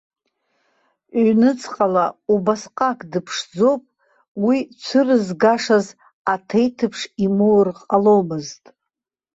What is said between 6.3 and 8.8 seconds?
аҭеҭԥш имоур ҟаломызт.